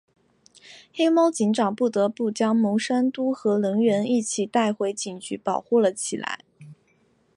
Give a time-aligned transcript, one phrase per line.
[0.95, 6.39] 黑猫警长不得不将牟三嘟和能源一起带回警局保护了起来。